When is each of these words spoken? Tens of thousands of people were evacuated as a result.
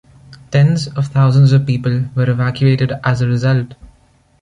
Tens 0.49 0.87
of 0.87 1.09
thousands 1.09 1.51
of 1.51 1.67
people 1.67 2.05
were 2.15 2.27
evacuated 2.27 2.91
as 3.03 3.21
a 3.21 3.27
result. 3.27 3.75